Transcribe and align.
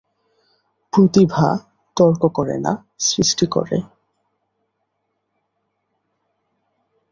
প্রতিভা 0.93 1.47
তর্ক 1.97 2.21
করে 2.33 2.55
না, 2.57 2.73
সৃষ্টি 2.99 3.45
করে। 3.45 3.77